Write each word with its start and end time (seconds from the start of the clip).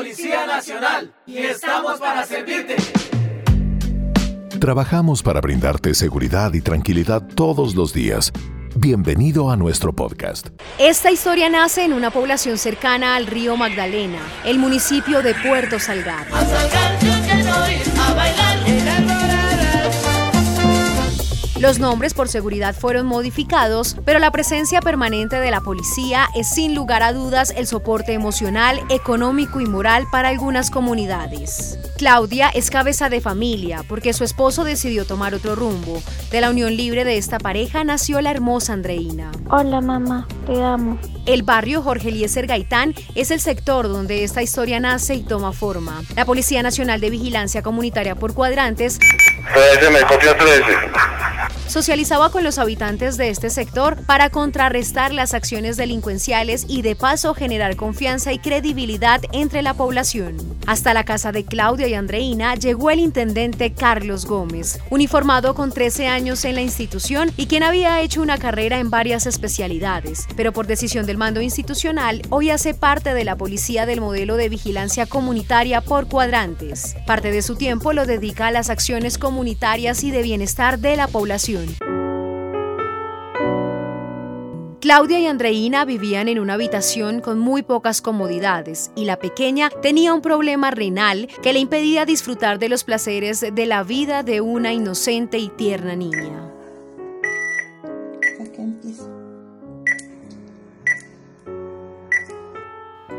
Policía 0.00 0.46
Nacional 0.46 1.12
y 1.26 1.36
estamos 1.36 2.00
para 2.00 2.24
servirte. 2.24 2.74
Trabajamos 4.58 5.22
para 5.22 5.42
brindarte 5.42 5.92
seguridad 5.92 6.54
y 6.54 6.62
tranquilidad 6.62 7.22
todos 7.34 7.74
los 7.74 7.92
días. 7.92 8.32
Bienvenido 8.74 9.50
a 9.50 9.58
nuestro 9.58 9.92
podcast. 9.92 10.48
Esta 10.78 11.10
historia 11.10 11.50
nace 11.50 11.84
en 11.84 11.92
una 11.92 12.10
población 12.10 12.56
cercana 12.56 13.14
al 13.14 13.26
río 13.26 13.58
Magdalena, 13.58 14.20
el 14.46 14.58
municipio 14.58 15.20
de 15.20 15.34
Puerto 15.34 15.78
Salgar. 15.78 16.26
Los 21.60 21.78
nombres 21.78 22.14
por 22.14 22.28
seguridad 22.28 22.74
fueron 22.74 23.04
modificados, 23.04 23.94
pero 24.06 24.18
la 24.18 24.30
presencia 24.30 24.80
permanente 24.80 25.36
de 25.36 25.50
la 25.50 25.60
policía 25.60 26.26
es 26.34 26.48
sin 26.48 26.74
lugar 26.74 27.02
a 27.02 27.12
dudas 27.12 27.52
el 27.54 27.66
soporte 27.66 28.14
emocional, 28.14 28.80
económico 28.88 29.60
y 29.60 29.66
moral 29.66 30.06
para 30.10 30.30
algunas 30.30 30.70
comunidades. 30.70 31.78
Claudia 31.98 32.48
es 32.48 32.70
cabeza 32.70 33.10
de 33.10 33.20
familia 33.20 33.84
porque 33.86 34.14
su 34.14 34.24
esposo 34.24 34.64
decidió 34.64 35.04
tomar 35.04 35.34
otro 35.34 35.54
rumbo. 35.54 36.02
De 36.30 36.40
la 36.40 36.48
unión 36.48 36.74
libre 36.74 37.04
de 37.04 37.18
esta 37.18 37.38
pareja 37.38 37.84
nació 37.84 38.22
la 38.22 38.30
hermosa 38.30 38.72
Andreina. 38.72 39.30
Hola 39.50 39.82
mamá, 39.82 40.26
te 40.46 40.62
amo. 40.62 40.98
El 41.26 41.42
barrio 41.42 41.82
Jorge 41.82 42.08
Eliezer 42.08 42.46
Gaitán 42.46 42.94
es 43.14 43.30
el 43.30 43.40
sector 43.40 43.86
donde 43.86 44.24
esta 44.24 44.42
historia 44.42 44.80
nace 44.80 45.14
y 45.14 45.24
toma 45.24 45.52
forma. 45.52 46.00
La 46.16 46.24
Policía 46.24 46.62
Nacional 46.62 47.02
de 47.02 47.10
Vigilancia 47.10 47.60
Comunitaria 47.60 48.14
por 48.14 48.32
Cuadrantes 48.32 48.98
socializaba 51.70 52.30
con 52.30 52.44
los 52.44 52.58
habitantes 52.58 53.16
de 53.16 53.30
este 53.30 53.48
sector 53.48 53.96
para 54.04 54.30
contrarrestar 54.30 55.14
las 55.14 55.34
acciones 55.34 55.76
delincuenciales 55.76 56.66
y 56.68 56.82
de 56.82 56.96
paso 56.96 57.32
generar 57.32 57.76
confianza 57.76 58.32
y 58.32 58.38
credibilidad 58.38 59.20
entre 59.32 59.62
la 59.62 59.74
población. 59.74 60.36
Hasta 60.66 60.94
la 60.94 61.04
casa 61.04 61.32
de 61.32 61.44
Claudia 61.44 61.88
y 61.88 61.94
Andreina 61.94 62.54
llegó 62.54 62.90
el 62.90 62.98
intendente 62.98 63.72
Carlos 63.72 64.26
Gómez, 64.26 64.78
uniformado 64.90 65.54
con 65.54 65.72
13 65.72 66.08
años 66.08 66.44
en 66.44 66.56
la 66.56 66.62
institución 66.62 67.32
y 67.36 67.46
quien 67.46 67.62
había 67.62 68.00
hecho 68.00 68.20
una 68.20 68.38
carrera 68.38 68.78
en 68.78 68.90
varias 68.90 69.26
especialidades, 69.26 70.26
pero 70.36 70.52
por 70.52 70.66
decisión 70.66 71.06
del 71.06 71.18
mando 71.18 71.40
institucional 71.40 72.22
hoy 72.30 72.50
hace 72.50 72.74
parte 72.74 73.14
de 73.14 73.24
la 73.24 73.36
policía 73.36 73.86
del 73.86 74.00
modelo 74.00 74.36
de 74.36 74.48
vigilancia 74.48 75.06
comunitaria 75.06 75.80
por 75.80 76.08
cuadrantes. 76.08 76.96
Parte 77.06 77.30
de 77.30 77.42
su 77.42 77.56
tiempo 77.56 77.92
lo 77.92 78.06
dedica 78.06 78.48
a 78.48 78.50
las 78.50 78.70
acciones 78.70 79.18
comunitarias 79.18 80.04
y 80.04 80.10
de 80.10 80.22
bienestar 80.22 80.78
de 80.78 80.96
la 80.96 81.06
población. 81.06 81.59
Claudia 84.90 85.20
y 85.20 85.26
Andreina 85.26 85.84
vivían 85.84 86.26
en 86.26 86.40
una 86.40 86.54
habitación 86.54 87.20
con 87.20 87.38
muy 87.38 87.62
pocas 87.62 88.02
comodidades 88.02 88.90
y 88.96 89.04
la 89.04 89.20
pequeña 89.20 89.70
tenía 89.70 90.12
un 90.12 90.20
problema 90.20 90.72
renal 90.72 91.28
que 91.44 91.52
le 91.52 91.60
impedía 91.60 92.04
disfrutar 92.04 92.58
de 92.58 92.68
los 92.68 92.82
placeres 92.82 93.40
de 93.40 93.66
la 93.66 93.84
vida 93.84 94.24
de 94.24 94.40
una 94.40 94.72
inocente 94.72 95.38
y 95.38 95.48
tierna 95.48 95.94
niña. 95.94 96.50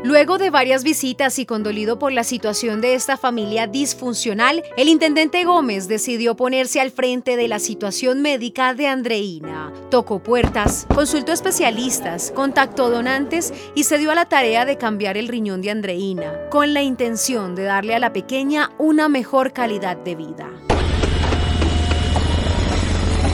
Luego 0.04 0.36
de 0.36 0.50
varias 0.50 0.82
visitas 0.82 1.38
y 1.38 1.46
condolido 1.46 1.96
por 1.96 2.12
la 2.12 2.24
situación 2.24 2.80
de 2.80 2.94
esta 2.94 3.16
familia 3.16 3.68
disfuncional, 3.68 4.64
el 4.76 4.88
intendente 4.88 5.44
Gómez 5.44 5.86
decidió 5.86 6.34
ponerse 6.34 6.80
al 6.80 6.90
frente 6.90 7.36
de 7.36 7.46
la 7.46 7.60
situación 7.60 8.20
médica 8.20 8.74
de 8.74 8.88
Andreina. 8.88 9.72
Tocó 9.90 10.20
puertas, 10.20 10.88
consultó 10.92 11.30
especialistas, 11.30 12.32
contactó 12.32 12.90
donantes 12.90 13.54
y 13.76 13.84
se 13.84 13.98
dio 13.98 14.10
a 14.10 14.16
la 14.16 14.28
tarea 14.28 14.64
de 14.64 14.76
cambiar 14.76 15.16
el 15.16 15.28
riñón 15.28 15.62
de 15.62 15.70
Andreina, 15.70 16.48
con 16.50 16.74
la 16.74 16.82
intención 16.82 17.54
de 17.54 17.62
darle 17.62 17.94
a 17.94 18.00
la 18.00 18.12
pequeña 18.12 18.72
una 18.78 19.08
mejor 19.08 19.52
calidad 19.52 19.96
de 19.96 20.16
vida. 20.16 20.50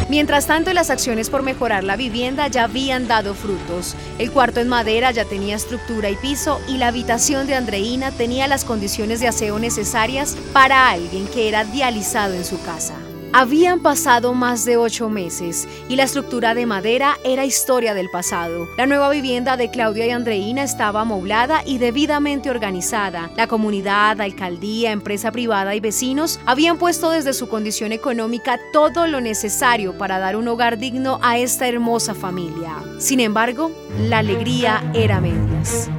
Mientras 0.08 0.46
tanto, 0.46 0.72
las 0.72 0.88
acciones 0.88 1.28
por 1.28 1.42
mejorar 1.42 1.84
la 1.84 1.96
vivienda 1.96 2.48
ya 2.48 2.64
habían 2.64 3.08
dado 3.08 3.34
frutos. 3.34 3.94
El 4.18 4.30
cuarto 4.30 4.60
en 4.60 4.68
madera 4.68 5.10
ya 5.10 5.26
tenía 5.26 5.56
estructura 5.56 6.08
y 6.08 6.16
piso 6.16 6.60
y 6.66 6.78
la 6.78 6.88
habitación 6.88 7.46
de 7.46 7.54
Andreina 7.54 8.10
tenía 8.10 8.48
las 8.48 8.64
condiciones 8.64 9.20
de 9.20 9.28
aseo 9.28 9.58
necesarias 9.58 10.36
para 10.52 10.90
alguien 10.90 11.26
que 11.26 11.48
era 11.48 11.64
dializado 11.64 12.34
en 12.34 12.44
su 12.44 12.60
casa. 12.62 12.94
Habían 13.32 13.80
pasado 13.80 14.32
más 14.32 14.64
de 14.64 14.76
ocho 14.76 15.10
meses 15.10 15.68
y 15.88 15.96
la 15.96 16.04
estructura 16.04 16.54
de 16.54 16.66
madera 16.66 17.18
era 17.24 17.44
historia 17.44 17.92
del 17.94 18.08
pasado. 18.10 18.68
La 18.76 18.86
nueva 18.86 19.10
vivienda 19.10 19.56
de 19.56 19.70
Claudia 19.70 20.06
y 20.06 20.10
Andreina 20.10 20.62
estaba 20.62 21.02
amoblada 21.02 21.62
y 21.64 21.78
debidamente 21.78 22.50
organizada. 22.50 23.30
La 23.36 23.46
comunidad, 23.46 24.20
alcaldía, 24.20 24.92
empresa 24.92 25.30
privada 25.30 25.74
y 25.74 25.80
vecinos 25.80 26.40
habían 26.46 26.78
puesto 26.78 27.10
desde 27.10 27.34
su 27.34 27.48
condición 27.48 27.92
económica 27.92 28.58
todo 28.72 29.06
lo 29.06 29.20
necesario 29.20 29.96
para 29.98 30.18
dar 30.18 30.36
un 30.36 30.48
hogar 30.48 30.78
digno 30.78 31.20
a 31.22 31.38
esta 31.38 31.68
hermosa 31.68 32.14
familia. 32.14 32.76
Sin 32.98 33.20
embargo, 33.20 33.70
la 34.08 34.18
alegría 34.18 34.82
era 34.94 35.20
medias. 35.20 35.90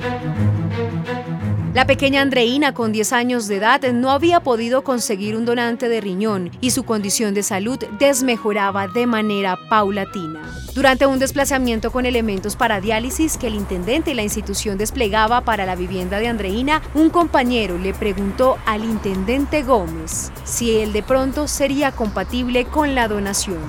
La 1.75 1.85
pequeña 1.85 2.21
Andreina, 2.21 2.73
con 2.73 2.91
10 2.91 3.13
años 3.13 3.47
de 3.47 3.57
edad, 3.57 3.81
no 3.93 4.09
había 4.09 4.39
podido 4.39 4.83
conseguir 4.83 5.35
un 5.35 5.45
donante 5.45 5.87
de 5.87 6.01
riñón 6.01 6.49
y 6.61 6.71
su 6.71 6.83
condición 6.83 7.35
de 7.35 7.43
salud 7.43 7.77
desmejoraba 7.99 8.87
de 8.87 9.05
manera 9.05 9.55
paulatina. 9.69 10.41
Durante 10.73 11.05
un 11.05 11.19
desplazamiento 11.19 11.91
con 11.91 12.07
elementos 12.07 12.55
para 12.55 12.81
diálisis 12.81 13.37
que 13.37 13.47
el 13.47 13.53
intendente 13.53 14.11
y 14.11 14.13
la 14.15 14.23
institución 14.23 14.79
desplegaba 14.79 15.41
para 15.41 15.67
la 15.67 15.75
vivienda 15.75 16.19
de 16.19 16.27
Andreina, 16.27 16.81
un 16.95 17.11
compañero 17.11 17.77
le 17.77 17.93
preguntó 17.93 18.57
al 18.65 18.83
intendente 18.83 19.61
Gómez 19.61 20.31
si 20.45 20.77
él 20.77 20.91
de 20.91 21.03
pronto 21.03 21.47
sería 21.47 21.91
compatible 21.91 22.65
con 22.65 22.95
la 22.95 23.07
donación. 23.07 23.61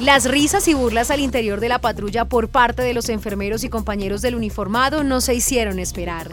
Las 0.00 0.24
risas 0.24 0.66
y 0.68 0.74
burlas 0.74 1.10
al 1.10 1.20
interior 1.20 1.60
de 1.60 1.68
la 1.68 1.80
patrulla 1.80 2.24
por 2.24 2.48
parte 2.48 2.82
de 2.82 2.94
los 2.94 3.10
enfermeros 3.10 3.62
y 3.62 3.68
compañeros 3.68 4.22
del 4.22 4.36
uniformado 4.36 5.04
no 5.04 5.20
se 5.20 5.34
hicieron 5.34 5.78
esperar. 5.80 6.32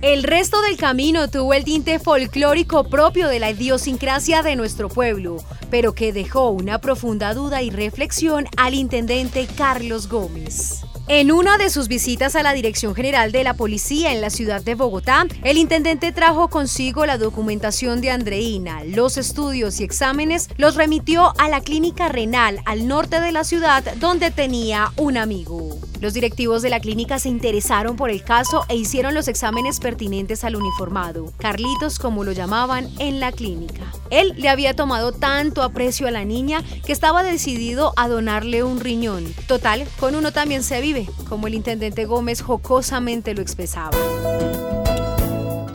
El 0.00 0.22
resto 0.22 0.62
del 0.62 0.76
camino 0.76 1.28
tuvo 1.28 1.54
el 1.54 1.64
tinte 1.64 1.98
folclórico 1.98 2.84
propio 2.84 3.26
de 3.26 3.40
la 3.40 3.50
idiosincrasia 3.50 4.42
de 4.42 4.54
nuestro 4.54 4.88
pueblo, 4.88 5.38
pero 5.72 5.92
que 5.92 6.12
dejó 6.12 6.50
una 6.50 6.80
profunda 6.80 7.34
duda 7.34 7.62
y 7.62 7.70
reflexión 7.70 8.46
al 8.56 8.74
intendente 8.74 9.48
Carlos 9.56 10.08
Gómez. 10.08 10.84
En 11.10 11.32
una 11.32 11.56
de 11.56 11.70
sus 11.70 11.88
visitas 11.88 12.36
a 12.36 12.42
la 12.42 12.52
Dirección 12.52 12.94
General 12.94 13.32
de 13.32 13.42
la 13.42 13.54
Policía 13.54 14.12
en 14.12 14.20
la 14.20 14.28
ciudad 14.28 14.62
de 14.62 14.74
Bogotá, 14.74 15.26
el 15.42 15.56
intendente 15.56 16.12
trajo 16.12 16.48
consigo 16.48 17.06
la 17.06 17.16
documentación 17.16 18.02
de 18.02 18.10
Andreina, 18.10 18.84
los 18.84 19.16
estudios 19.16 19.80
y 19.80 19.84
exámenes 19.84 20.50
los 20.58 20.74
remitió 20.74 21.32
a 21.38 21.48
la 21.48 21.62
clínica 21.62 22.10
renal 22.10 22.60
al 22.66 22.86
norte 22.86 23.22
de 23.22 23.32
la 23.32 23.44
ciudad 23.44 23.82
donde 23.96 24.30
tenía 24.30 24.92
un 24.98 25.16
amigo. 25.16 25.78
Los 26.00 26.14
directivos 26.14 26.62
de 26.62 26.70
la 26.70 26.78
clínica 26.78 27.18
se 27.18 27.28
interesaron 27.28 27.96
por 27.96 28.10
el 28.10 28.22
caso 28.22 28.64
e 28.68 28.76
hicieron 28.76 29.14
los 29.14 29.26
exámenes 29.26 29.80
pertinentes 29.80 30.44
al 30.44 30.54
uniformado, 30.54 31.32
Carlitos 31.38 31.98
como 31.98 32.22
lo 32.22 32.32
llamaban 32.32 32.88
en 33.00 33.18
la 33.18 33.32
clínica. 33.32 33.82
Él 34.10 34.32
le 34.36 34.48
había 34.48 34.74
tomado 34.74 35.12
tanto 35.12 35.62
aprecio 35.62 36.06
a 36.06 36.12
la 36.12 36.24
niña 36.24 36.62
que 36.84 36.92
estaba 36.92 37.22
decidido 37.22 37.92
a 37.96 38.08
donarle 38.08 38.62
un 38.62 38.78
riñón. 38.78 39.34
Total, 39.48 39.86
con 39.98 40.14
uno 40.14 40.32
también 40.32 40.62
se 40.62 40.80
vive, 40.80 40.97
como 41.28 41.46
el 41.46 41.54
intendente 41.54 42.04
Gómez 42.04 42.42
jocosamente 42.42 43.34
lo 43.34 43.42
expresaba. 43.42 43.96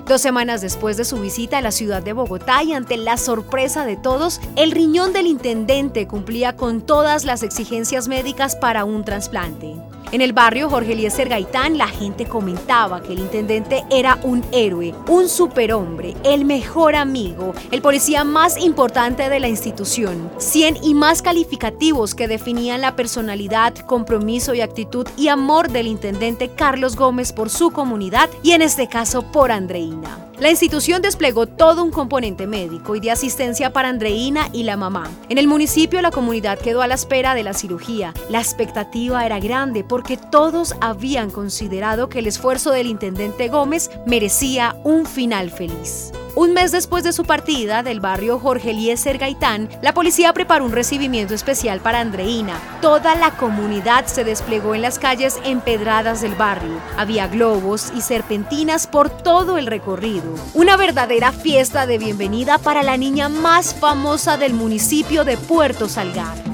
Dos 0.08 0.22
semanas 0.22 0.62
después 0.62 0.98
de 0.98 1.06
su 1.06 1.20
visita 1.20 1.60
a 1.60 1.62
la 1.62 1.72
ciudad 1.72 2.04
de 2.04 2.14
Bogotá 2.14 2.62
y 2.64 2.74
ante 2.74 2.98
la 2.98 3.18
sorpresa 3.18 3.86
de 3.86 3.96
todos, 3.96 4.42
el 4.58 4.72
riñón 4.72 5.14
del 5.14 5.28
intendente 5.28 6.08
cumplía 6.08 6.56
con 6.58 6.82
todas 6.82 7.24
las 7.24 7.42
exigencias 7.42 8.08
médicas 8.08 8.56
para 8.56 8.84
un 8.84 9.06
trasplante. 9.06 9.76
En 10.12 10.22
el 10.22 10.34
barrio 10.34 10.70
Jorge 10.70 10.94
Eliezer 10.94 11.30
Gaitán 11.30 11.78
la 11.78 11.88
gente 11.88 12.26
comentaba 12.26 13.02
que 13.02 13.14
el 13.14 13.20
intendente 13.20 13.84
era 13.90 14.20
un 14.24 14.44
héroe, 14.52 14.94
un 15.08 15.28
superhombre, 15.28 16.14
el 16.24 16.46
mejor 16.46 16.96
amigo, 16.96 17.54
el 17.72 17.82
policía 17.82 18.24
más 18.24 18.58
importante 18.58 19.30
de 19.30 19.40
la 19.40 19.48
institución. 19.48 20.32
100 20.38 20.84
y 20.84 20.94
más 20.94 21.22
calificativos 21.22 22.16
que 22.16 22.28
definían 22.28 22.82
la 22.82 22.96
personalidad, 22.96 23.74
compromiso 23.88 24.54
y 24.54 24.62
actitud 24.62 25.08
y 25.18 25.30
amor 25.30 25.72
del 25.72 25.88
intendente 25.88 26.50
Carlos 26.50 26.96
Gómez 26.96 27.34
por 27.34 27.50
su 27.50 27.72
comunidad 27.72 28.30
y 28.44 28.52
en 28.52 28.62
este 28.62 28.88
caso 28.88 29.24
por 29.32 29.52
Andreina. 29.52 30.33
La 30.44 30.52
institución 30.52 31.02
desplegó 31.02 31.48
todo 31.48 31.86
un 31.86 31.90
componente 31.90 32.48
médico 32.48 32.98
y 32.98 33.00
de 33.00 33.12
asistencia 33.12 33.72
para 33.72 33.88
Andreina 33.88 34.50
y 34.52 34.64
la 34.64 34.76
mamá. 34.76 35.10
En 35.30 35.38
el 35.38 35.48
municipio 35.48 36.02
la 36.02 36.12
comunidad 36.12 36.60
quedó 36.60 36.82
a 36.82 36.88
la 36.88 36.96
espera 36.96 37.34
de 37.34 37.44
la 37.44 37.54
cirugía. 37.54 38.14
La 38.30 38.40
expectativa 38.40 39.26
era 39.26 39.40
grande 39.40 39.86
porque 39.86 40.18
todos 40.18 40.76
habían 40.82 41.32
considerado 41.32 42.10
que 42.10 42.20
el 42.20 42.28
esfuerzo 42.28 42.72
del 42.72 42.88
intendente 42.88 43.48
Gómez 43.48 43.90
merecía 44.06 44.76
un 44.84 45.06
final 45.06 45.50
feliz. 45.50 46.12
Un 46.36 46.54
mes 46.54 46.72
después 46.72 47.04
de 47.04 47.14
su 47.14 47.26
partida 47.26 47.84
del 47.84 48.00
barrio 48.00 48.40
Jorge 48.40 48.72
Eliezer 48.72 49.20
Gaitán, 49.20 49.70
la 49.84 49.94
policía 49.94 50.34
preparó 50.34 50.66
un 50.66 50.72
recibimiento 50.72 51.36
especial 51.36 51.80
para 51.80 52.00
Andreina. 52.00 52.60
Toda 52.82 53.14
la 53.14 53.38
comunidad 53.38 54.08
se 54.08 54.24
desplegó 54.24 54.74
en 54.74 54.82
las 54.82 54.98
calles 54.98 55.40
empedradas 55.44 56.22
del 56.22 56.34
barrio. 56.34 56.82
Había 56.98 57.28
globos 57.28 57.94
y 57.96 58.02
serpentinas 58.02 58.88
por 58.88 59.12
todo 59.12 59.60
el 59.60 59.68
recorrido. 59.68 60.34
Una 60.56 60.76
verdadera 60.76 61.32
fiesta 61.32 61.86
de 61.86 62.00
bienvenida 62.00 62.58
para 62.58 62.82
la 62.82 62.98
niña 62.98 63.30
más 63.30 63.76
famosa 63.76 64.36
del 64.36 64.56
municipio 64.56 65.26
de 65.26 65.38
Puerto 65.38 65.88
Salgar. 65.88 66.53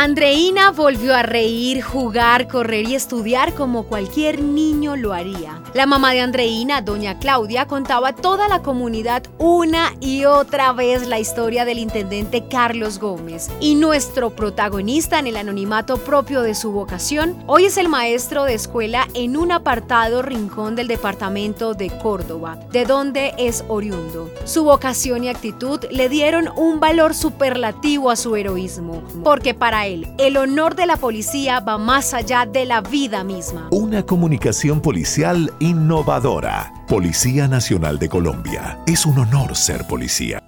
Andreina 0.00 0.70
volvió 0.70 1.12
a 1.12 1.24
reír, 1.24 1.82
jugar, 1.82 2.46
correr 2.46 2.88
y 2.88 2.94
estudiar 2.94 3.52
como 3.54 3.82
cualquier 3.82 4.40
niño 4.40 4.94
lo 4.94 5.12
haría. 5.12 5.60
La 5.74 5.86
mamá 5.86 6.12
de 6.12 6.20
Andreina, 6.20 6.82
doña 6.82 7.18
Claudia, 7.18 7.66
contaba 7.66 8.10
a 8.10 8.14
toda 8.14 8.46
la 8.46 8.62
comunidad 8.62 9.24
una 9.38 9.92
y 9.98 10.24
otra 10.24 10.72
vez 10.72 11.08
la 11.08 11.18
historia 11.18 11.64
del 11.64 11.80
intendente 11.80 12.46
Carlos 12.46 13.00
Gómez. 13.00 13.50
Y 13.58 13.74
nuestro 13.74 14.30
protagonista 14.30 15.18
en 15.18 15.26
el 15.26 15.36
anonimato 15.36 15.96
propio 15.96 16.42
de 16.42 16.54
su 16.54 16.70
vocación, 16.70 17.36
hoy 17.48 17.64
es 17.64 17.76
el 17.76 17.88
maestro 17.88 18.44
de 18.44 18.54
escuela 18.54 19.08
en 19.14 19.36
un 19.36 19.50
apartado 19.50 20.22
rincón 20.22 20.76
del 20.76 20.86
departamento 20.86 21.74
de 21.74 21.90
Córdoba, 21.90 22.56
de 22.70 22.84
donde 22.84 23.34
es 23.36 23.64
oriundo. 23.66 24.30
Su 24.44 24.62
vocación 24.62 25.24
y 25.24 25.28
actitud 25.28 25.84
le 25.90 26.08
dieron 26.08 26.50
un 26.54 26.78
valor 26.78 27.14
superlativo 27.14 28.12
a 28.12 28.16
su 28.16 28.36
heroísmo, 28.36 29.02
porque 29.24 29.54
para 29.54 29.87
el 30.18 30.36
honor 30.36 30.74
de 30.74 30.86
la 30.86 30.96
policía 30.96 31.60
va 31.60 31.78
más 31.78 32.12
allá 32.12 32.44
de 32.44 32.66
la 32.66 32.80
vida 32.82 33.24
misma. 33.24 33.68
Una 33.70 34.04
comunicación 34.04 34.80
policial 34.80 35.52
innovadora. 35.60 36.72
Policía 36.88 37.48
Nacional 37.48 37.98
de 37.98 38.08
Colombia. 38.08 38.78
Es 38.86 39.06
un 39.06 39.18
honor 39.18 39.56
ser 39.56 39.86
policía. 39.86 40.42